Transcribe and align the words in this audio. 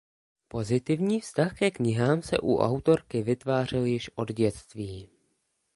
Pozitivní 0.53 1.17
vztah 1.21 1.55
ke 1.57 1.71
knihám 1.71 2.21
se 2.21 2.39
u 2.39 2.57
autorky 2.57 3.21
vytvářel 3.23 3.83
již 3.85 4.09
od 4.15 4.31
dětství. 4.33 5.09